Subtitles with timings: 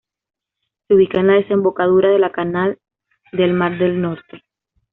[0.87, 2.79] Se ubica en la desembocadura de la canal
[3.33, 4.41] del mar del Norte.